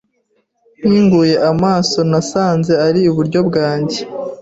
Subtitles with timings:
[0.85, 3.99] Nkinguye amaso, nasanze ari iburyo bwanjye.